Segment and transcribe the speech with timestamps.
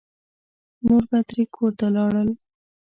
[0.85, 2.29] نور به ترې کور ته لاړل.